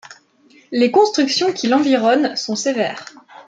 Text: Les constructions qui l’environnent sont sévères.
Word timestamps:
Les 0.71 0.89
constructions 0.89 1.53
qui 1.53 1.67
l’environnent 1.67 2.35
sont 2.35 2.55
sévères. 2.55 3.05